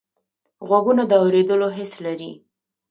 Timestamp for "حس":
1.77-1.91